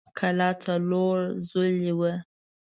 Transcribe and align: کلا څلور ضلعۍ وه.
کلا 0.17 0.49
څلور 0.63 1.17
ضلعۍ 1.47 1.91
وه. 1.99 2.13